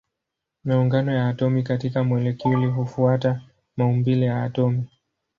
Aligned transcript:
Maungano 0.63 1.15
ya 1.15 1.27
atomi 1.29 1.63
katika 1.63 2.03
molekuli 2.03 2.65
hufuata 2.65 3.41
maumbile 3.77 4.25
ya 4.25 4.43
atomi. 4.43 4.83